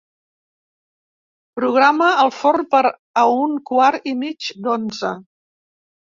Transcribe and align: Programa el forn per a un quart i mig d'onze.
Programa 1.59 2.07
el 2.23 2.31
forn 2.37 2.65
per 2.71 2.79
a 3.23 3.25
un 3.41 3.53
quart 3.71 4.09
i 4.13 4.15
mig 4.23 4.49
d'onze. 4.69 5.13